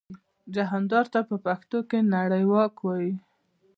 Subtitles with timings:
[0.55, 3.13] جهاندار ته په پښتو کې نړیواک وايي.